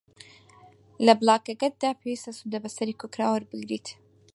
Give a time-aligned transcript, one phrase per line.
[1.05, 3.87] لە بڵاگەکەتدا پێویستە سوود لە بەستەری کۆکراوە وەربگریت